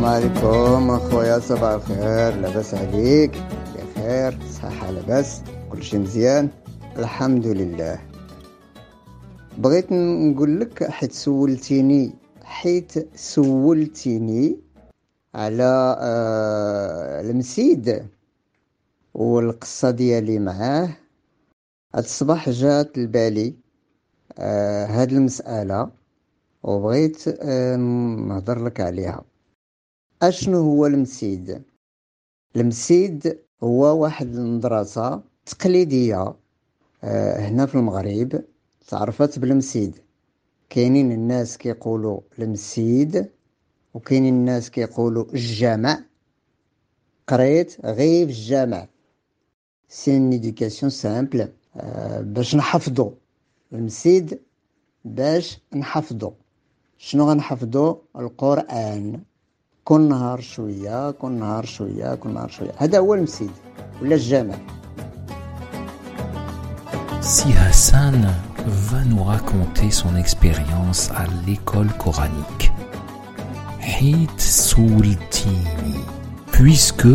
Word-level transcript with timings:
السلام 0.00 0.14
عليكم 0.14 0.90
اخويا 0.90 1.38
صباح 1.38 1.72
الخير 1.72 2.40
لاباس 2.40 2.74
عليك 2.74 3.32
بخير 3.76 4.38
صحة 4.52 4.90
لاباس 4.90 5.42
كلشي 5.72 5.98
مزيان 5.98 6.48
الحمد 6.98 7.46
لله 7.46 7.98
بغيت 9.58 9.92
نقول 9.92 10.60
لك 10.60 10.90
حيت 10.90 11.12
سولتيني 11.12 12.14
حيت 12.44 13.16
سولتيني 13.16 14.56
على 15.34 15.96
المسيد 17.20 18.06
والقصة 19.14 19.90
ديالي 19.90 20.38
معاه 20.38 20.88
هاد 21.94 22.04
الصباح 22.04 22.50
جات 22.50 22.98
لبالي 22.98 23.54
هاد 24.88 25.12
المسألة 25.12 25.90
وبغيت 26.62 27.28
نهضر 28.28 28.64
لك 28.64 28.80
عليها 28.80 29.29
أشنو 30.22 30.58
هو 30.60 30.86
المسيد؟ 30.86 31.62
المسيد 32.56 33.38
هو 33.62 34.02
واحد 34.02 34.34
المدرسة 34.34 35.22
تقليدية 35.46 36.34
آه، 37.04 37.38
هنا 37.48 37.66
في 37.66 37.74
المغرب 37.74 38.44
تعرفت 38.88 39.38
بالمسيد. 39.38 39.98
كاينين 40.70 41.12
الناس 41.12 41.58
كيقولوا 41.58 42.20
المسيد 42.38 43.30
وكاينين 43.94 44.34
الناس 44.34 44.70
كيقولوا 44.70 45.24
الجامع. 45.34 46.04
قريت 47.26 47.86
غير 47.86 48.26
في 48.26 48.32
الجامع. 48.32 48.88
سي 49.88 50.16
ان 50.16 50.32
ايديوكاسيون 50.32 50.90
سامبل 50.90 51.48
باش 52.20 52.56
نحفظوا 52.56 53.10
المسيد 53.72 54.40
باش 55.04 55.58
نحفظوا 55.74 56.30
شنو 56.98 57.30
غنحفظوا 57.30 57.94
القرآن. 58.16 59.20
كل 59.83 60.01
نهار 60.01 60.41
شويه 60.41 61.11
كل 61.11 61.31
نهار 61.31 61.65
شويه 61.65 62.15
كل 62.15 62.29
نهار 62.33 62.49
شويه 62.49 62.71
هذا 62.77 62.99
هو 62.99 63.13
المسيد 63.13 63.51
ولا 64.01 64.15
الجامع 64.15 64.55
Si 67.21 67.51
Hassan 67.53 68.17
va 68.67 69.01
nous 69.03 69.23
raconter 69.23 69.89
son 69.89 70.15
expérience 70.15 71.09
à 71.21 71.25
l'école 71.45 71.91
coranique. 72.03 72.71
Hit 73.81 74.39
Sultini, 74.39 75.99
puisque 76.51 77.07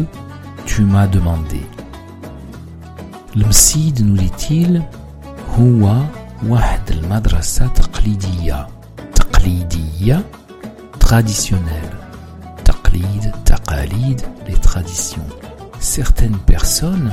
tu 0.66 0.82
m'as 0.82 1.06
demandé. 1.06 1.62
Le 3.36 3.44
msid, 3.46 4.00
nous 4.04 4.16
dit-il, 4.16 4.82
هو 5.58 6.02
واحد 6.48 6.90
المدرسة 6.90 7.66
تقليدية 7.66 8.66
تقليدية 9.14 10.24
traditionnelle 11.04 12.03
les 14.47 14.53
traditions. 14.53 15.25
Certaines 15.79 16.37
personnes, 16.37 17.11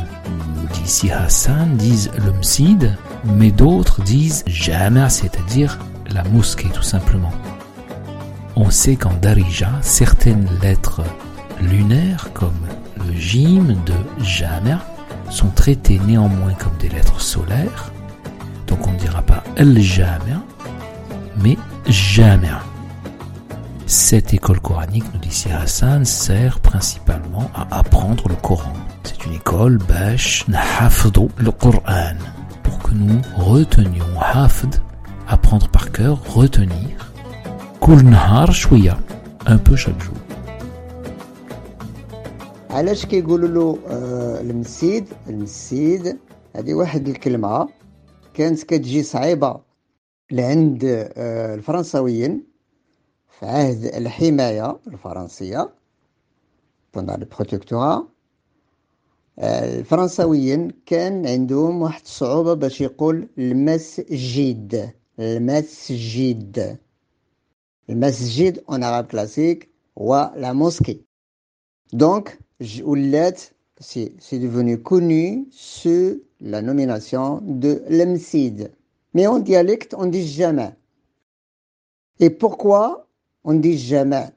nous 0.57 0.69
dit 0.69 0.89
si 0.89 1.11
Hassan, 1.11 1.77
disent 1.77 2.11
msid, 2.41 2.97
mais 3.25 3.51
d'autres 3.51 4.03
disent 4.03 4.45
jama, 4.47 5.09
c'est-à-dire 5.09 5.79
la 6.11 6.25
mosquée 6.25 6.69
tout 6.73 6.83
simplement. 6.83 7.33
On 8.57 8.71
sait 8.71 8.97
qu'en 8.97 9.15
Darija, 9.15 9.71
certaines 9.83 10.49
lettres 10.63 11.03
lunaires, 11.61 12.29
comme 12.33 12.67
le 13.07 13.15
jim 13.15 13.77
de 13.87 14.25
jama, 14.25 14.85
sont 15.31 15.49
traitées 15.49 16.01
néanmoins 16.07 16.55
comme 16.55 16.77
des 16.79 16.89
lettres 16.89 17.21
solaires. 17.21 17.93
Donc 18.67 18.87
on 18.87 18.93
ne 18.93 18.99
dira 18.99 19.23
pas 19.23 19.43
el-jama, 19.57 20.43
mais 21.43 21.57
jama. 21.89 22.63
Cette 23.92 24.34
école 24.34 24.60
coranique, 24.60 25.06
nous 25.14 25.20
dit 25.20 25.32
Sir 25.32 25.56
Hassan, 25.56 26.04
sert 26.06 26.60
principalement 26.60 27.50
à 27.56 27.80
apprendre 27.80 28.28
le 28.28 28.36
Coran. 28.36 28.74
C'est 29.04 29.26
une 29.26 29.34
école, 29.34 29.78
bash, 29.78 30.46
nahafdo, 30.48 31.30
le 31.38 31.52
Coran, 31.52 32.18
pour 32.64 32.80
que 32.80 32.94
nous 32.94 33.22
retenions 33.36 34.20
hafd, 34.20 34.76
apprendre 35.28 35.70
par 35.70 35.92
cœur, 35.92 36.18
retenir, 36.36 37.14
kul 37.80 38.02
nahar 38.04 38.52
shwiya, 38.54 38.98
un 39.46 39.58
peu 39.58 39.76
chaque 39.76 40.02
jour. 40.02 40.14
علاش 42.70 43.06
كيقولوا 43.06 43.48
له 43.48 43.80
آه 43.90 44.42
المسيد 44.42 45.06
المسيد 45.30 46.18
هذه 46.56 46.74
واحد 46.74 47.08
الكلمة 47.08 47.68
كانت 48.34 48.64
كتجي 48.64 49.04
صعيبة 49.04 49.60
لعند 50.32 50.82
آه 51.18 51.56
الفرنساويين 51.56 52.44
في 53.42 53.46
عهد 53.46 53.86
الحماية 53.86 54.80
الفرنسية 54.88 55.70
pendant 56.98 57.18
le 57.18 57.26
protectorat 57.26 58.04
الفرنساويين 59.40 60.72
كان 60.86 61.28
عندهم 61.28 61.82
واحد 61.82 62.02
الصعوبة 62.02 62.54
باش 62.54 62.82
يقول 62.82 63.28
المسجد 63.38 64.94
المسجد 65.20 66.78
المسجد 67.90 68.60
en 68.72 68.82
arabe 68.82 69.08
classique 69.12 69.68
هو 69.98 70.32
la 70.36 70.54
mosquée 70.54 70.98
donc 71.96 72.38
ولات 72.82 73.42
c'est 73.80 74.12
c'est 74.20 74.40
devenu 74.40 74.82
connu 74.82 75.48
sous 75.52 76.24
la 76.42 76.62
nomination 76.64 77.42
de 77.44 77.84
l'emsid 77.90 78.72
mais 79.14 79.28
en 79.28 79.40
dialecte 79.40 79.94
on 79.98 80.08
dit 80.08 80.28
jamais 80.28 80.74
et 82.20 82.32
pourquoi 82.32 82.84
on 82.94 83.08
dit 83.46 83.78
jamais 83.78 84.30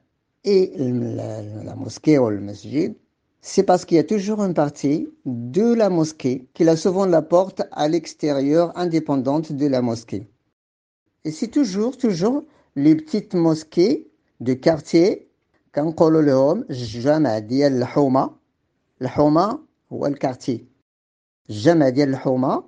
et 0.43 0.73
la, 0.77 1.41
la 1.41 1.75
mosquée 1.75 2.17
ou 2.17 2.29
le 2.29 2.39
masjid, 2.39 2.95
c'est 3.41 3.63
parce 3.63 3.85
qu'il 3.85 3.97
y 3.97 3.99
a 3.99 4.03
toujours 4.03 4.43
une 4.43 4.53
partie 4.53 5.09
de 5.25 5.73
la 5.73 5.89
mosquée 5.89 6.47
qui 6.53 6.67
a 6.67 6.75
souvent 6.75 7.05
la 7.05 7.21
porte 7.21 7.63
à 7.71 7.87
l'extérieur 7.87 8.75
indépendante 8.77 9.51
de 9.51 9.67
la 9.67 9.81
mosquée. 9.81 10.27
Et 11.25 11.31
c'est 11.31 11.47
toujours, 11.47 11.97
toujours 11.97 12.43
les 12.75 12.95
petites 12.95 13.33
mosquées 13.33 14.09
de 14.39 14.53
quartier 14.53 15.27
كنقولوا 15.75 16.21
لهم 16.21 16.65
الجامع 16.69 17.39
ديال 17.39 17.73
الحومة 17.77 18.29
الحومة 19.01 19.59
هو 19.91 20.05
الكارتي 20.05 20.65
الجامع 21.49 21.89
ديال 21.89 22.09
الحومة 22.09 22.63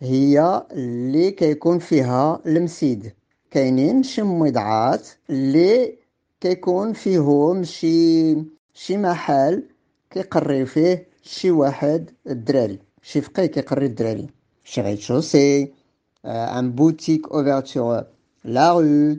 هي 0.00 0.66
اللي 0.72 1.30
كيكون 1.30 1.78
فيها 1.78 2.40
المسيد 2.46 3.12
كاينين 3.53 4.03
شي 4.03 4.21
مضعات 4.21 5.07
اللي 5.29 5.97
كيكون 6.41 6.93
فيهم 6.93 7.63
شي 7.63 8.35
شي 8.73 8.97
محل 8.97 9.63
كيقري 10.09 10.65
فيه 10.65 11.07
شي 11.23 11.51
واحد 11.51 12.09
الدراري. 12.27 12.79
شي 13.01 13.21
فقيه 13.21 13.45
كيقري 13.45 13.85
الدراري. 13.85 14.27
شي 14.63 14.81
غيت 14.81 14.99
شوسي 14.99 15.71
ان 16.25 16.71
بوتيك 16.71 17.27
اوفرتور 17.31 18.03
لا 18.45 18.73
رو 18.79 19.17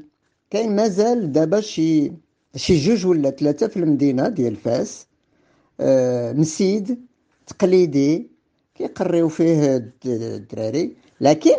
كاين 0.51 0.77
مازال 0.77 1.33
دابا 1.33 1.61
شي 1.61 2.13
شي 2.57 2.77
جوج 2.77 3.07
ولا 3.07 3.31
ثلاثة 3.31 3.67
في 3.69 3.77
المدينة 3.77 4.29
ديال 4.29 4.57
فاس 4.57 5.07
آه 5.81 6.33
مسيد 6.33 7.07
تقليدي 7.47 8.31
كيقريو 8.75 9.29
فيه 9.29 9.93
الدراري. 10.07 10.97
لكن 11.21 11.57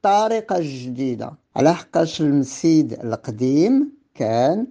بالطريقة 0.00 0.56
الجديدة 0.56 1.32
على 1.56 1.74
حقاش 1.74 2.20
المسيد 2.20 2.92
القديم 2.92 3.92
كان 4.14 4.66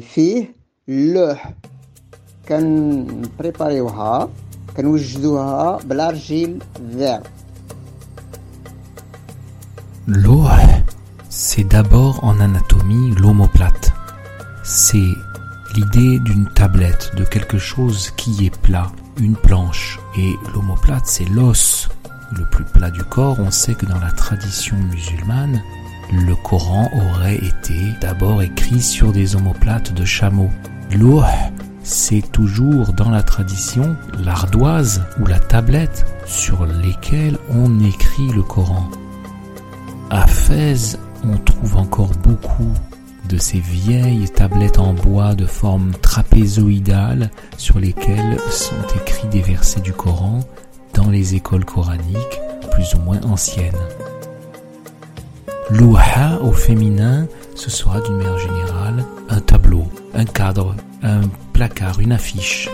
فيه 0.00 0.52
اللوح 0.88 1.54
كان 2.46 3.06
بريباريوها 3.38 4.28
كنوجدوها 4.76 5.78
بالارجيل 5.84 6.58
فير 6.92 7.20
L'eau, 10.06 10.44
c'est 11.30 11.64
d'abord 11.64 12.22
en 12.24 12.38
anatomie 12.38 13.14
l'omoplate. 13.14 13.92
C'est 14.62 15.12
l'idée 15.74 16.18
d'une 16.18 16.46
tablette, 16.52 17.12
de 17.16 17.24
quelque 17.24 17.56
chose 17.56 18.10
qui 18.10 18.44
est 18.44 18.54
plat, 18.60 18.92
une 19.18 19.34
planche. 19.34 19.98
Et 20.18 20.34
l'omoplate, 20.52 21.06
c'est 21.06 21.24
l'os 21.30 21.88
le 22.37 22.45
plus 22.45 22.63
plat 22.63 22.91
du 22.91 23.03
corps. 23.03 23.39
On 23.39 23.51
sait 23.51 23.75
que 23.75 23.85
dans 23.85 23.99
la 23.99 24.11
tradition 24.11 24.75
musulmane, 24.77 25.61
le 26.11 26.35
Coran 26.35 26.89
aurait 26.93 27.37
été 27.37 27.93
d'abord 28.01 28.41
écrit 28.41 28.81
sur 28.81 29.11
des 29.11 29.35
omoplates 29.35 29.93
de 29.93 30.05
chameau. 30.05 30.49
Louh, 30.91 31.21
c'est 31.83 32.31
toujours 32.31 32.93
dans 32.93 33.09
la 33.09 33.23
tradition 33.23 33.95
l'ardoise 34.17 35.03
ou 35.19 35.25
la 35.25 35.39
tablette 35.39 36.05
sur 36.25 36.65
lesquelles 36.65 37.37
on 37.49 37.83
écrit 37.83 38.31
le 38.33 38.41
Coran. 38.41 38.89
À 40.09 40.25
Fès, 40.27 40.97
on 41.23 41.37
trouve 41.37 41.77
encore 41.77 42.11
beaucoup 42.23 42.73
de 43.27 43.37
ces 43.37 43.59
vieilles 43.59 44.29
tablettes 44.29 44.79
en 44.79 44.93
bois 44.93 45.35
de 45.35 45.45
forme 45.45 45.91
trapézoïdale 46.01 47.29
sur 47.57 47.79
lesquelles 47.79 48.39
sont 48.49 48.75
écrits 48.95 49.27
des 49.27 49.41
versets 49.41 49.81
du 49.81 49.93
Coran 49.93 50.39
dans 50.94 51.10
les 51.10 51.34
écoles 51.34 51.64
coraniques 51.64 52.40
plus 52.72 52.94
ou 52.94 52.98
moins 52.98 53.20
anciennes. 53.22 53.84
Louha 55.70 56.40
au 56.42 56.52
féminin, 56.52 57.26
ce 57.54 57.70
sera 57.70 58.00
d'une 58.00 58.16
manière 58.16 58.38
générale 58.38 59.04
un 59.28 59.40
tableau, 59.40 59.84
un 60.14 60.24
cadre, 60.24 60.74
un 61.02 61.22
placard, 61.52 62.00
une 62.00 62.12
affiche. 62.12 62.68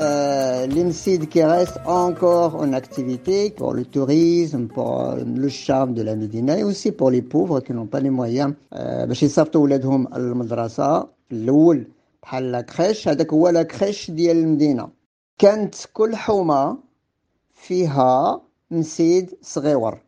Euh, 0.00 0.66
L'INSID 0.66 1.28
qui 1.28 1.42
reste 1.42 1.78
encore 1.86 2.56
en 2.56 2.72
activité 2.72 3.50
pour 3.50 3.72
le 3.72 3.84
tourisme, 3.84 4.66
pour 4.66 5.14
le 5.24 5.48
charme 5.48 5.94
de 5.94 6.02
la 6.02 6.14
Médina 6.14 6.58
et 6.58 6.62
aussi 6.62 6.92
pour 6.92 7.10
les 7.10 7.22
pauvres 7.22 7.60
qui 7.60 7.72
n'ont 7.72 7.86
pas 7.86 8.00
les 8.00 8.10
moyens 8.10 8.54
باش 9.08 9.22
يصيفطوا 9.22 9.62
ولادهم 9.62 10.08
المدرسة 10.16 11.06
الأول 11.32 11.86
بحال 12.22 12.52
لا 12.52 12.60
كريش 12.60 13.08
هذاك 13.08 13.32
هو 13.32 13.48
لا 13.48 13.62
كريش 13.62 14.10
ديال 14.10 14.36
المدينة 14.36 14.88
كانت 15.37 15.75
كل 15.93 16.15
حومة 16.15 16.77
فيها 17.53 18.41
مسيد 18.71 19.37
صغيور 19.41 20.01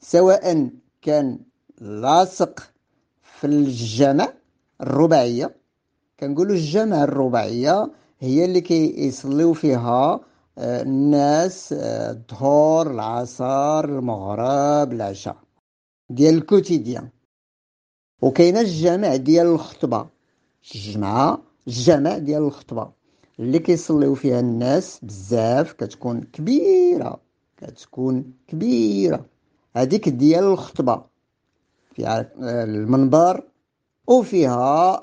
سواء 0.00 0.70
كان 1.02 1.38
لاصق 1.80 2.60
في 3.22 3.46
الجامع 3.46 4.32
الرباعية. 4.80 5.56
كنقولوا 6.20 6.54
الجامع 6.54 7.04
الرباعية 7.04 7.90
هي 8.20 8.44
اللي 8.44 8.60
كيصليو 8.60 9.52
فيها 9.52 10.20
الناس 10.58 11.72
الظهر 11.72 12.90
العصر 12.90 13.84
المغرب 13.84 14.92
العشاء 14.92 15.36
ديال 16.10 16.34
الكوتيديان. 16.34 17.08
وكاينة 18.22 18.60
الجامع 18.60 19.16
ديال 19.16 19.46
الخطبة 19.46 20.08
الجمعه 20.74 21.42
الجامع 21.66 22.18
ديال 22.18 22.42
الخطبة. 22.42 22.92
اللي 23.40 23.58
كيصليو 23.58 24.14
فيها 24.14 24.40
الناس 24.40 24.98
بزاف 25.02 25.72
كتكون 25.72 26.20
كبيرة 26.20 27.20
كتكون 27.56 28.24
كبيرة. 28.48 29.24
هذيك 29.76 30.08
ديال 30.08 30.44
الخطبة. 30.44 31.02
فيها 31.94 32.32
المنبر 32.40 33.42
وفيها 34.06 35.00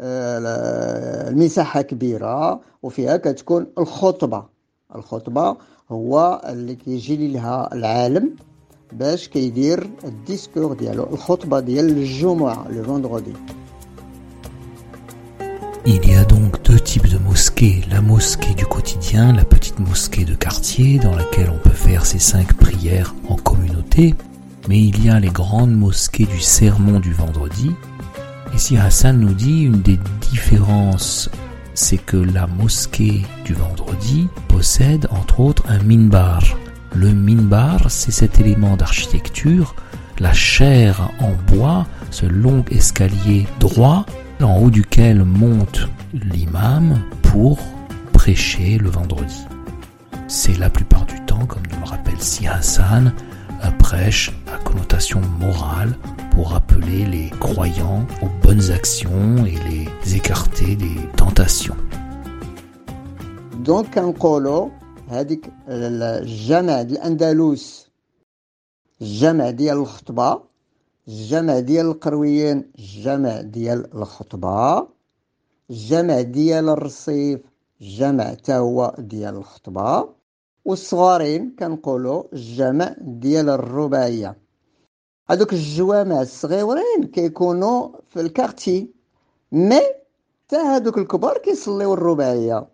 المساحة 0.00 1.82
كبيرة 1.82 2.60
وفيها 2.82 3.16
كتكون 3.16 3.66
الخطبة. 3.78 4.44
الخطبة 4.94 5.56
هو 5.90 6.42
اللي 6.48 6.74
كيجي 6.74 7.28
لها 7.28 7.74
العالم 7.74 8.36
باش 8.92 9.28
كيدير 9.28 9.90
الديسكور 10.04 10.72
ديالو 10.72 11.04
الخطبة 11.04 11.60
ديال 11.60 11.84
الجمعة 11.84 12.68
لو 12.68 12.84
فوندغودي 12.84 13.32
Il 15.86 16.02
y 16.08 16.14
a 16.14 16.24
donc 16.24 16.43
deux 16.74 16.80
types 16.80 17.06
de 17.06 17.18
mosquées, 17.18 17.82
la 17.88 18.00
mosquée 18.00 18.52
du 18.54 18.66
quotidien, 18.66 19.32
la 19.32 19.44
petite 19.44 19.78
mosquée 19.78 20.24
de 20.24 20.34
quartier 20.34 20.98
dans 20.98 21.14
laquelle 21.14 21.48
on 21.48 21.58
peut 21.58 21.70
faire 21.70 22.04
ses 22.04 22.18
cinq 22.18 22.52
prières 22.54 23.14
en 23.28 23.36
communauté, 23.36 24.16
mais 24.68 24.80
il 24.82 25.04
y 25.04 25.08
a 25.08 25.20
les 25.20 25.28
grandes 25.28 25.70
mosquées 25.70 26.24
du 26.26 26.40
sermon 26.40 26.98
du 26.98 27.12
vendredi. 27.12 27.70
Ici 28.56 28.76
Hassan 28.76 29.20
nous 29.20 29.34
dit 29.34 29.62
une 29.62 29.82
des 29.82 30.00
différences, 30.32 31.30
c'est 31.74 31.98
que 31.98 32.16
la 32.16 32.48
mosquée 32.48 33.22
du 33.44 33.54
vendredi 33.54 34.26
possède 34.48 35.06
entre 35.12 35.38
autres 35.38 35.62
un 35.68 35.80
minbar. 35.80 36.42
Le 36.92 37.12
minbar, 37.12 37.88
c'est 37.88 38.10
cet 38.10 38.40
élément 38.40 38.76
d'architecture, 38.76 39.76
la 40.18 40.32
chaire 40.32 41.08
en 41.20 41.34
bois, 41.46 41.86
ce 42.10 42.26
long 42.26 42.64
escalier 42.72 43.46
droit 43.60 44.06
en 44.41 44.59
haut 44.59 44.69
duquel 44.69 45.23
monte 45.23 45.87
l'imam 46.13 46.99
pour 47.23 47.59
prêcher 48.13 48.77
le 48.77 48.89
vendredi. 48.89 49.45
C'est 50.27 50.57
la 50.57 50.69
plupart 50.69 51.05
du 51.05 51.19
temps, 51.25 51.45
comme 51.45 51.63
nous 51.71 51.79
le 51.79 51.85
rappelle 51.85 52.19
Si 52.19 52.47
Hassan, 52.47 53.13
un 53.61 53.71
prêche 53.71 54.31
à 54.53 54.57
connotation 54.63 55.21
morale 55.39 55.95
pour 56.31 56.51
rappeler 56.51 57.05
les 57.05 57.29
croyants 57.39 58.05
aux 58.21 58.29
bonnes 58.43 58.71
actions 58.71 59.45
et 59.45 59.57
les 59.69 60.15
écarter 60.15 60.75
des 60.75 60.97
tentations. 61.15 61.77
دونك 63.59 63.89
كنقولوا 63.95 64.69
هذيك 65.09 65.51
الجامع 65.67 66.81
ديال 66.81 66.97
الاندلس 66.97 67.89
الجامع 69.01 69.49
ديال 69.49 69.77
الخطبه 69.77 70.41
الجامع 71.08 71.60
ديال 71.60 71.86
القرويين 71.86 72.72
الجامع 72.78 73.40
ديال 73.40 73.94
الخطبة 73.94 74.88
الجامع 75.70 76.20
ديال 76.20 76.68
الرصيف 76.68 77.40
الجامع 77.80 78.34
تا 78.34 78.58
هو 78.58 78.94
ديال 78.98 79.34
الخطبة 79.36 80.08
والصغارين 80.64 81.56
كنقولوا 81.58 82.22
الجامع 82.32 82.96
ديال 83.00 83.48
الرباعية. 83.50 84.36
هذوك 85.30 85.52
الجوامع 85.52 86.22
الصغيورين 86.22 87.04
كيكونوا 87.12 87.88
في 88.08 88.20
الكارتي 88.20 88.90
مي 89.52 89.80
تا 90.48 90.58
هذوك 90.58 90.98
الكبار 90.98 91.38
كيصليو 91.38 91.94
الرباعية. 91.94 92.68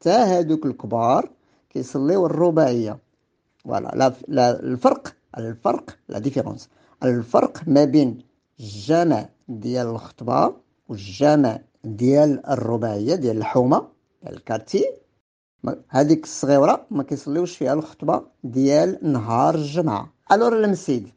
تا 0.00 0.24
هذوك 0.24 0.66
الكبار 0.66 1.30
كيصليو 1.70 2.26
الرباعية. 2.26 2.98
فوالا 3.64 3.92
لا, 3.94 4.12
لا 4.28 4.60
الفرق 4.60 5.16
الفرق 5.38 5.96
لا 6.08 6.18
ديفيرونس. 6.18 6.68
الفرق 7.04 7.62
ما 7.66 7.84
بين 7.84 8.18
الجامع 8.60 9.28
ديال 9.48 9.86
الخطبة 9.86 10.54
والجامع 10.88 11.60
ديال 11.84 12.46
الرباعية 12.46 13.14
ديال 13.14 13.36
الحومة 13.36 13.88
ديال 14.22 14.34
الكارتي. 14.36 14.84
هذيك 15.88 16.24
الصغيرة 16.24 16.86
ما 16.90 17.02
كيصليوش 17.02 17.56
فيها 17.56 17.72
الخطبة 17.72 18.22
ديال 18.44 18.98
نهار 19.02 19.54
الجمعة. 19.54 20.12
ألور 20.32 20.64
المسيد 20.64 21.08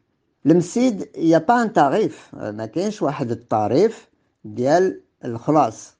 المسيد 0.46 1.08
يا 1.16 1.38
با 1.38 1.62
ان 1.62 1.72
تاريف 1.72 2.34
ما 2.34 2.66
كاينش 2.66 3.02
واحد 3.02 3.30
الطريف 3.30 4.08
ديال 4.44 5.00
الخلاص. 5.24 5.96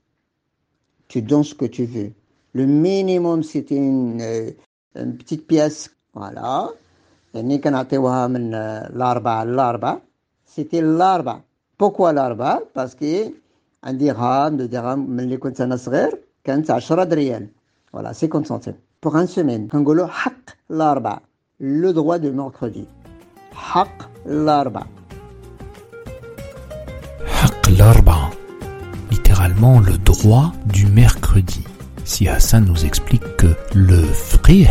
Tu 1.09 1.21
donnes 1.21 1.45
ce 1.45 1.55
que 1.55 1.67
tu 1.67 1.85
veux. 1.85 2.13
Le 2.55 2.65
minimum 2.65 3.43
c'était 3.43 3.77
une, 3.77 4.23
une 4.97 5.17
petite 5.19 5.47
pièce. 5.47 5.91
Voilà. 6.15 6.71
يعني 7.34 7.58
كنعطيوها 7.58 8.28
من 8.28 8.54
الاربعة 8.54 9.44
للاربع 9.44 9.98
سيتي 10.46 10.80
الاربع 10.80 11.40
بوكوا 11.80 12.10
الاربع 12.10 12.60
باسكي 12.76 13.34
عندي 13.84 14.12
غام 14.12 14.58
دو 14.58 14.66
درهم 14.66 15.10
ملي 15.10 15.38
كنت 15.38 15.62
انا 15.62 15.76
صغير 15.76 16.20
كانت 16.44 16.72
10 16.72 17.04
دريال 17.04 17.48
فوالا 17.92 18.14
50 18.14 18.44
سنتيم 18.44 18.74
بوغ 19.04 19.22
ان 19.22 19.28
سيمين 19.28 19.68
كنقولوا 19.68 20.08
حق 20.08 20.46
الاربع 20.72 21.20
لو 21.60 21.92
دروا 21.92 22.18
دو 22.18 22.32
ميركودي 22.32 22.86
حق 23.54 23.98
الاربع 24.26 24.84
حق 27.26 27.68
الاربع 27.68 28.30
littéralement 29.38 29.80
le 29.80 29.98
droit 29.98 30.52
du 30.66 30.88
mercredi. 30.88 31.64
Si 32.06 32.28
Hassan 32.28 32.66
nous 32.66 32.86
explique 32.86 33.38
que 33.38 33.48
le 33.76 34.02
frih 34.02 34.68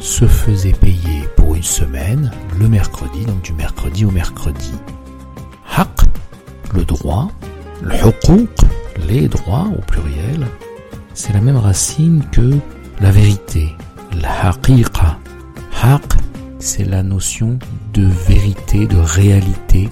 se 0.00 0.26
faisait 0.26 0.72
payer 0.72 1.17
une 1.55 1.63
semaine 1.63 2.31
le 2.59 2.67
mercredi, 2.67 3.25
donc 3.25 3.41
du 3.41 3.53
mercredi 3.53 4.05
au 4.05 4.11
mercredi. 4.11 4.73
Haq, 5.75 6.01
le 6.73 6.83
droit, 6.83 7.29
le 7.81 7.95
les 9.07 9.27
droits 9.27 9.67
au 9.77 9.81
pluriel, 9.81 10.47
c'est 11.13 11.33
la 11.33 11.41
même 11.41 11.57
racine 11.57 12.23
que 12.31 12.57
la 12.99 13.11
vérité, 13.11 13.75
l'haqiqa. 14.13 15.17
Haq, 15.81 16.03
c'est 16.59 16.83
la 16.83 17.03
notion 17.03 17.57
de 17.93 18.05
vérité, 18.05 18.87
de 18.87 18.97
réalité. 18.97 19.89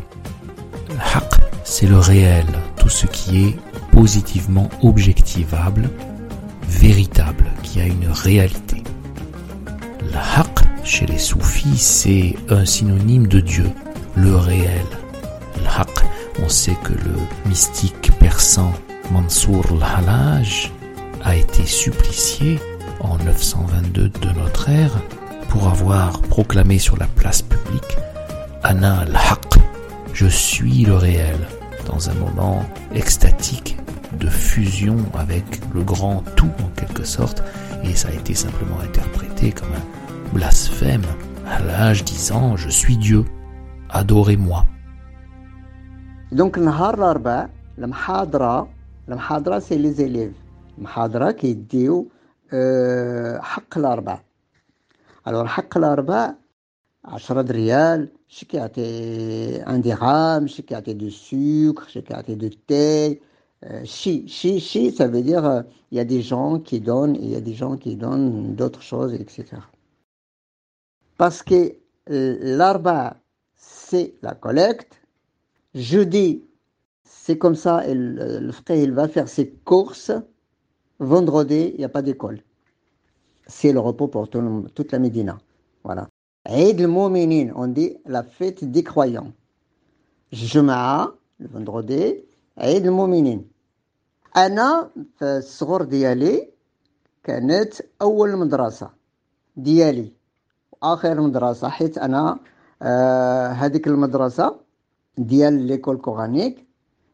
Haq, 1.14 1.34
c'est 1.64 1.88
le 1.88 1.98
réel, 1.98 2.46
tout 2.78 2.90
ce 2.90 3.08
qui 3.08 3.46
est 3.46 3.58
positivement 3.92 4.70
objectivable, 4.84 5.90
véritable, 6.68 7.46
qui 7.64 7.80
a 7.80 7.86
une 7.86 8.10
réalité. 8.10 8.84
Haq 10.36 10.67
chez 10.88 11.06
les 11.06 11.18
soufis, 11.18 11.78
c'est 11.78 12.36
un 12.50 12.66
synonyme 12.66 13.28
de 13.28 13.42
Dieu, 13.42 13.70
le 14.16 14.36
réel. 14.36 14.86
On 16.44 16.50
sait 16.50 16.78
que 16.84 16.94
le 16.94 17.16
mystique 17.50 18.12
persan 18.20 18.72
Mansour 19.12 19.66
al-Halaj 19.82 20.72
a 21.24 21.36
été 21.36 21.66
supplicié 21.66 22.60
en 23.02 23.18
922 23.18 24.10
de 24.10 24.30
notre 24.40 24.70
ère 24.70 25.02
pour 25.50 25.68
avoir 25.68 26.22
proclamé 26.22 26.78
sur 26.80 26.96
la 26.96 27.08
place 27.08 27.42
publique 27.42 27.98
Ana 28.64 29.00
al-Haq, 29.00 29.60
je 30.14 30.28
suis 30.28 30.86
le 30.86 30.96
réel, 30.96 31.38
dans 31.86 32.10
un 32.10 32.14
moment 32.14 32.64
extatique 32.94 33.78
de 34.14 34.28
fusion 34.30 34.98
avec 35.18 35.44
le 35.74 35.84
grand 35.84 36.24
tout 36.36 36.52
en 36.64 36.70
quelque 36.80 37.04
sorte, 37.04 37.44
et 37.84 37.94
ça 37.94 38.08
a 38.10 38.14
été 38.14 38.36
simplement 38.36 38.80
interprété 38.80 39.52
comme 39.52 39.74
un 39.74 39.97
blasphème 40.33 41.07
à 41.47 41.59
l'âge 41.61 42.05
disant 42.05 42.57
je 42.57 42.69
suis 42.69 42.97
Dieu, 42.97 43.25
adorez-moi. 43.91 44.67
Donc 46.33 46.59
نهار 46.59 46.95
الاربعاء 46.95 47.51
المحاضره 47.79 48.69
المحاضره 49.09 49.59
سي 49.59 49.79
لي 49.79 49.93
زيليف 49.93 50.33
المحاضره 50.79 51.31
كيديو 51.31 52.09
أه 52.53 53.41
حق 53.41 53.79
الاربعاء 53.79 54.21
الوغ 55.29 55.47
حق 55.47 55.77
الاربعاء 55.77 56.35
عشرة 57.05 57.53
ريال 57.53 58.09
شي 58.29 58.47
كيعطي 58.47 58.83
ان 59.63 59.81
درهم 59.81 60.47
شي 60.47 60.63
كيعطي 60.63 60.93
دو 60.93 61.11
سكر 61.11 61.89
شي 61.89 62.01
كيعطي 62.01 62.35
دو 62.35 62.51
تاي 62.69 63.21
chi, 63.85 64.27
chi, 64.27 64.61
chi, 64.61 64.91
ça 64.91 65.07
veut 65.07 65.23
dire 65.23 65.45
euh, 65.45 65.63
il 65.91 65.99
y 65.99 66.01
a 66.01 66.05
des 66.05 66.23
gens 66.23 66.59
qui 66.59 66.81
donnent 66.81 67.17
et 67.17 67.21
il 67.23 67.31
y 67.31 67.37
a 67.37 67.41
des 67.41 67.55
gens 67.55 67.77
qui 67.77 67.97
donnent 67.97 68.55
d'autres 68.55 68.83
choses, 68.83 69.15
etc. 69.15 69.45
Parce 71.17 71.43
que 71.43 71.77
euh, 72.11 72.39
l'arba, 72.41 73.17
c'est 73.57 74.15
la 74.23 74.35
collecte. 74.35 75.01
Jeudi, 75.75 76.45
c'est 77.05 77.39
comme 77.39 77.55
ça, 77.55 77.87
et 77.87 77.95
le, 77.95 78.51
frère, 78.53 78.77
il 78.77 78.93
va 78.93 79.09
faire 79.09 79.29
ses 79.29 79.51
courses. 79.51 80.13
Vendredi, 80.99 81.73
il 81.75 81.79
n'y 81.79 81.85
a 81.85 81.89
pas 81.89 82.03
d'école. 82.03 82.43
C'est 83.47 83.73
le 83.73 83.81
repos 83.81 84.09
pour 84.09 84.29
toute 84.29 84.93
la 84.93 84.99
Médina. 84.99 85.39
Voilà. 85.85 86.09
Eid 86.49 86.81
al 86.81 86.91
on 86.91 87.67
dit 87.69 87.97
la 88.07 88.23
fête 88.23 88.65
des 88.65 88.83
croyants. 88.83 89.33
Juma'a, 90.33 91.15
le 91.39 91.49
vendredi, 91.49 92.25
عيد 92.59 92.87
المؤمنين 92.87 93.51
انا 94.37 94.91
في 95.19 95.25
الصغر 95.25 95.83
ديالي 95.83 96.49
كانت 97.25 97.75
اول 98.03 98.37
مدرسه 98.37 98.91
ديالي 99.57 100.13
واخر 100.82 101.22
مدرسة 101.22 101.70
حيت 101.70 101.98
أنا 101.98 102.40
آه 102.82 103.48
هذيك 103.48 103.88
المدرسة 103.88 104.60
ديال 105.18 105.54
ليكول 105.54 105.98
كورانيك 105.98 106.68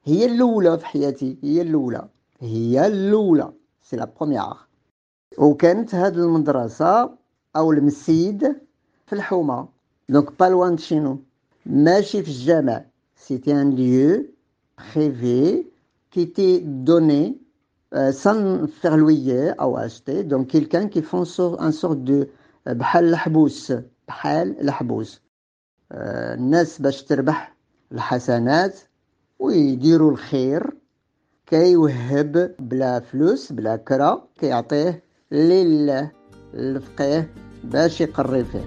هي 0.05 0.25
الأولى 0.25 0.77
في 0.77 0.85
حياتي 0.85 1.37
هي 1.43 1.61
الأولى 1.61 2.07
هي 2.39 2.87
الأولى 2.87 3.53
سي 3.81 3.95
لا 3.95 4.11
بروميير. 4.19 4.53
وكانت 5.37 5.95
هاد 5.95 6.17
المدرسة 6.17 7.09
أو 7.55 7.71
المسيد 7.71 8.55
في 9.05 9.13
الحومة. 9.13 9.67
دونك 10.09 10.39
با 10.39 10.45
لوان 10.45 10.77
شينو 10.77 11.19
ماشي 11.65 12.23
في 12.23 12.29
الجامع. 12.29 12.85
سيتي 13.15 13.61
ان 13.61 13.69
ليو 13.69 14.25
privé 14.77 15.71
qui 16.11 16.21
était 16.21 16.59
donné 16.59 17.37
euh, 17.93 18.11
sans 18.11 18.67
faire 18.67 18.97
loyer 18.97 19.51
ou 19.59 19.77
acheter. 19.77 20.23
Donc 20.23 20.47
quelqu'un 20.47 20.87
qui 20.87 21.01
fait 21.01 21.17
un 21.17 21.71
sort 21.71 21.95
بحال 22.66 23.08
الحبوس 23.08 23.72
بحال 24.08 24.60
الحبوس 24.60 25.20
الناس 25.92 26.80
باش 26.82 27.02
تربح 27.02 27.54
الحسنات 27.92 28.80
ويديروا 29.38 30.10
الخير 30.10 30.76
كيوهب 31.46 32.54
بلا 32.58 33.00
فلوس 33.00 33.52
بلا 33.52 33.76
كرا 33.76 34.28
كيعطيه 34.40 35.02
لله 35.32 36.10
الفقيه 36.54 37.30
باش 37.64 38.00
يقري 38.00 38.44
فيه 38.44 38.64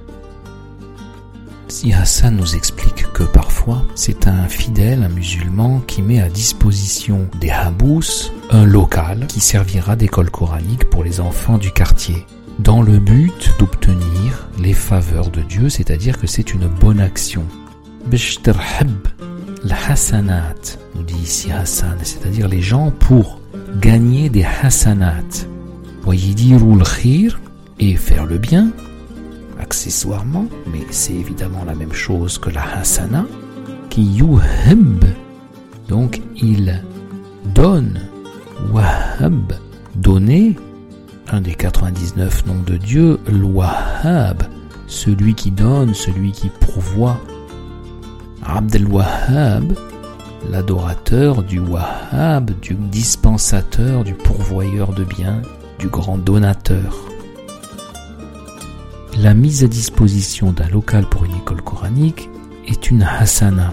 Si 1.71 1.93
Hassan 1.93 2.35
nous 2.35 2.53
explique 2.57 3.03
que 3.13 3.23
parfois 3.23 3.81
c'est 3.95 4.27
un 4.27 4.49
fidèle, 4.49 5.03
un 5.03 5.13
musulman 5.21 5.79
qui 5.87 6.01
met 6.01 6.19
à 6.19 6.27
disposition 6.27 7.29
des 7.39 7.49
habous 7.49 8.29
un 8.49 8.65
local 8.65 9.25
qui 9.27 9.39
servira 9.39 9.95
d'école 9.95 10.29
coranique 10.29 10.89
pour 10.89 11.05
les 11.05 11.21
enfants 11.21 11.57
du 11.57 11.71
quartier 11.71 12.25
dans 12.58 12.82
le 12.82 12.98
but 12.98 13.52
d'obtenir 13.58 14.48
les 14.58 14.72
faveurs 14.72 15.30
de 15.30 15.40
Dieu, 15.40 15.68
c'est-à-dire 15.68 16.18
que 16.18 16.26
c'est 16.26 16.54
une 16.54 16.66
bonne 16.66 17.00
action. 17.00 17.44
Hassanat, 19.88 20.54
nous 20.94 21.02
dit 21.02 21.22
ici 21.22 21.50
Hassan, 21.52 21.96
c'est-à-dire 22.02 22.48
les 22.48 22.62
gens 22.62 22.90
pour 22.90 23.40
gagner 23.80 24.28
des 24.28 24.44
Hassanat. 24.44 25.46
Voyez 26.02 26.34
dire 26.34 26.60
khir 26.84 27.40
et 27.78 27.96
faire 27.96 28.26
le 28.26 28.38
bien, 28.38 28.70
accessoirement, 29.60 30.46
mais 30.72 30.80
c'est 30.90 31.14
évidemment 31.14 31.64
la 31.64 31.74
même 31.74 31.92
chose 31.92 32.38
que 32.38 32.50
la 32.50 32.62
hasana, 32.78 33.26
qui 33.90 34.02
yuhib, 34.02 35.04
donc 35.88 36.20
il 36.36 36.82
donne, 37.54 38.00
wahab, 38.72 39.54
donner, 39.94 40.56
un 41.28 41.40
des 41.40 41.54
99 41.54 42.46
noms 42.46 42.62
de 42.62 42.76
Dieu, 42.76 43.18
l'wahab, 43.28 44.44
celui 44.86 45.34
qui 45.34 45.50
donne, 45.50 45.94
celui 45.94 46.32
qui 46.32 46.48
pourvoit. 46.48 47.20
Abd 48.44 48.76
al-Wahhab, 48.76 49.72
l'adorateur 50.50 51.42
du 51.42 51.58
Wahhab, 51.58 52.52
du 52.60 52.74
dispensateur, 52.74 54.04
du 54.04 54.14
pourvoyeur 54.14 54.92
de 54.92 55.04
biens, 55.04 55.42
du 55.78 55.88
grand 55.88 56.18
donateur. 56.18 56.94
La 59.18 59.34
mise 59.34 59.64
à 59.64 59.66
disposition 59.66 60.52
d'un 60.52 60.68
local 60.68 61.06
pour 61.06 61.24
une 61.24 61.34
école 61.34 61.62
coranique 61.62 62.28
est 62.66 62.90
une 62.90 63.02
hasana. 63.02 63.72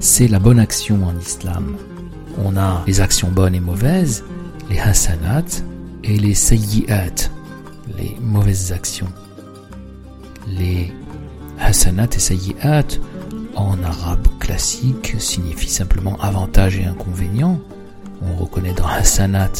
C'est 0.00 0.28
la 0.28 0.38
bonne 0.38 0.60
action 0.60 1.04
en 1.06 1.16
islam. 1.18 1.76
On 2.42 2.56
a 2.56 2.82
les 2.86 3.00
actions 3.00 3.30
bonnes 3.30 3.54
et 3.54 3.60
mauvaises, 3.60 4.24
les 4.70 4.78
hasanat 4.78 5.44
et 6.06 6.18
les 6.18 6.34
sayyi'at, 6.34 7.30
les 7.98 8.16
mauvaises 8.20 8.72
actions. 8.72 9.08
Les 10.46 10.92
hasanat 11.58 12.08
et 12.14 12.18
sayyi'at 12.18 12.98
en 13.54 13.82
arabe 13.82 14.26
classique 14.38 15.14
signifient 15.18 15.70
simplement 15.70 16.16
avantage 16.20 16.76
et 16.76 16.84
inconvénient. 16.84 17.58
On 18.22 18.36
reconnaît 18.36 18.74
dans 18.74 18.86
hasanat 18.86 19.52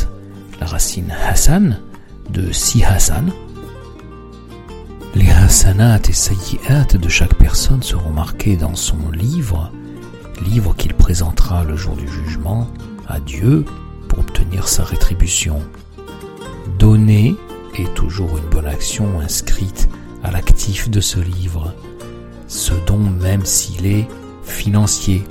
la 0.60 0.66
racine 0.66 1.12
hasan 1.26 1.78
de 2.30 2.52
si 2.52 2.84
hasan 2.84 3.30
les 5.14 5.30
hasanat 5.30 6.00
et 6.08 6.12
sayyi'at 6.12 6.98
de 6.98 7.08
chaque 7.08 7.34
personne 7.34 7.82
seront 7.82 8.10
marqués 8.10 8.56
dans 8.56 8.74
son 8.74 9.10
livre, 9.12 9.70
livre 10.44 10.74
qu'il 10.74 10.92
présentera 10.94 11.64
le 11.64 11.76
jour 11.76 11.94
du 11.94 12.08
jugement 12.08 12.68
à 13.06 13.20
Dieu 13.20 13.64
pour 14.08 14.18
obtenir 14.18 14.66
sa 14.66 14.82
rétribution. 14.82 15.62
Donner 16.78 17.36
est 17.76 17.92
toujours 17.94 18.36
une 18.38 18.48
bonne 18.50 18.66
action 18.66 19.20
inscrite 19.20 19.88
à 20.22 20.30
l'actif 20.30 20.90
de 20.90 21.00
ce 21.00 21.20
livre, 21.20 21.72
ce 22.48 22.72
don 22.86 22.98
même 22.98 23.44
s'il 23.44 23.86
est 23.86 24.06
financier. 24.42 25.24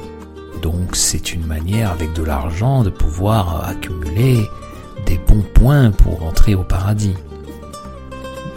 Donc 0.62 0.96
c'est 0.96 1.34
une 1.34 1.46
manière 1.46 1.92
avec 1.92 2.14
de 2.14 2.24
l'argent 2.24 2.84
de 2.84 2.90
pouvoir 2.90 3.68
accumuler 3.68 4.48
des 5.06 5.18
bons 5.18 5.44
points 5.54 5.92
pour 5.92 6.24
entrer 6.24 6.56
au 6.56 6.64
paradis. 6.64 7.16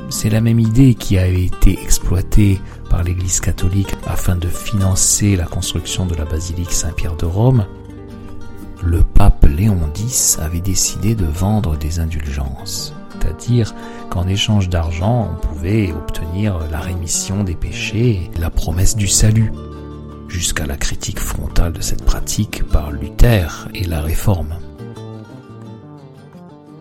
C'est 0.09 0.31
la 0.31 0.41
même 0.41 0.61
idée 0.61 0.95
qui 0.95 1.19
a 1.19 1.27
été 1.27 1.83
exploitée 1.83 2.61
par 2.89 3.03
l'Église 3.03 3.41
catholique 3.41 3.95
afin 4.07 4.37
de 4.37 4.47
financer 4.47 5.37
la 5.37 5.47
construction 5.47 6.07
de 6.07 6.15
la 6.15 6.25
basilique 6.25 6.73
Saint-Pierre 6.73 7.17
de 7.17 7.27
Rome 7.27 7.67
Le 8.86 9.04
pape 9.04 9.46
Léon 9.46 9.80
X 9.96 10.40
avait 10.40 10.62
décidé 10.62 11.16
de 11.16 11.26
vendre 11.26 11.78
des 11.78 12.00
indulgences, 12.00 12.94
c'est-à-dire 13.12 13.74
qu'en 14.10 14.28
échange 14.28 14.70
d'argent, 14.70 15.30
on 15.32 15.48
pouvait 15.48 15.92
obtenir 15.92 16.60
la 16.72 16.80
rémission 16.80 17.44
des 17.44 17.56
péchés 17.56 18.32
et 18.36 18.40
la 18.40 18.50
promesse 18.50 18.96
du 18.96 19.08
salut, 19.08 19.52
jusqu'à 20.28 20.66
la 20.66 20.78
critique 20.78 21.20
frontale 21.20 21.74
de 21.74 21.82
cette 21.82 22.04
pratique 22.04 22.68
par 22.70 22.92
Luther 22.92 23.68
et 23.76 23.84
la 23.84 24.02
réforme. 24.02 24.56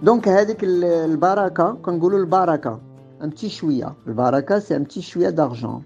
Donc, 0.02 0.26
le 0.26 1.16
baraka, 1.16 1.76
le 1.86 2.24
baraka. 2.24 2.80
un 3.20 3.28
petit 3.28 3.50
chouïa. 3.50 3.94
Le 4.06 4.14
baraka, 4.14 4.60
c'est 4.60 4.74
un 4.74 4.82
petit 4.84 5.02
chouïa 5.02 5.30
d'argent. 5.32 5.82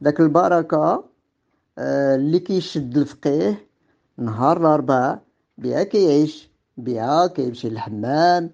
Donc, 0.00 0.18
le 0.18 0.28
baraka, 0.28 1.02
اللي 1.78 2.38
كيشد 2.38 2.96
الفقيه 2.96 3.68
نهار 4.18 4.56
الاربعاء 4.56 5.22
بها 5.59 5.83
كيعيش 5.83 6.49
بها 6.77 7.27
كيمشي 7.27 7.69
للحمام 7.69 8.49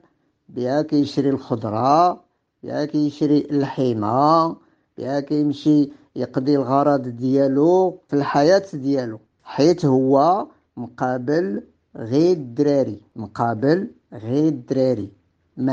بها 0.50 0.82
كيشري 0.82 1.30
الخضرة 1.30 2.22
بها 2.64 2.86
كيشري 2.86 3.48
الحيمة 3.52 4.56
بها 4.98 5.20
كيمشي 5.20 5.90
يقضي 6.16 6.56
الغرض 6.56 7.08
ديالو 7.08 7.98
في 8.08 8.16
الحياة 8.16 8.66
ديالو. 8.74 9.20
حيت 9.44 9.86
هو 9.86 10.48
مقابل 10.78 11.64
غير 11.98 12.32
الدراري 12.32 13.02
مقابل 13.16 13.88
غير 14.14 14.48
الدراري. 14.48 15.10
Le 15.58 15.64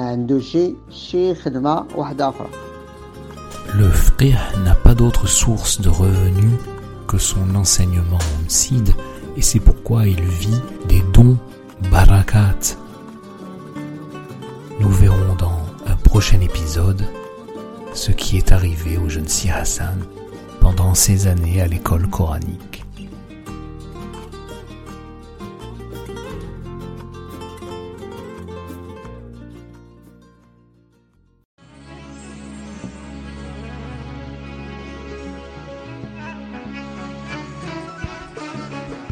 fiqh 3.91 4.33
n'a 4.65 4.77
pas 4.77 4.95
d'autre 4.95 5.27
source 5.27 5.81
de 5.81 5.89
revenus 5.89 6.57
que 7.09 7.19
son 7.19 7.57
enseignement 7.57 8.25
Sid 8.47 8.95
et 9.37 9.43
c'est 9.43 9.61
pourquoi 9.61 10.07
il 10.07 10.21
vit 10.23 10.61
des 10.89 11.03
dons 11.13 11.39
barakat. 11.91 12.77
Nous 14.81 14.91
verrons 14.91 15.35
dans 15.39 15.61
un 15.87 15.97
prochain 15.97 16.41
épisode 16.41 17.05
ce 17.95 18.11
qui 18.11 18.37
est 18.37 18.53
arrivé 18.53 18.97
au 18.99 19.09
jeune 19.09 19.29
Sir 19.29 19.57
Hassan 19.57 19.99
pendant 20.61 20.95
ses 20.95 21.27
années 21.27 21.61
à 21.61 21.67
l'école 21.67 22.09
coranique. 22.09 22.82